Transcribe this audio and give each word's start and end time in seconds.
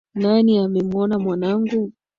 .Nani 0.21 0.53
amemwona 0.65 1.15
mwanangu? 1.23 1.81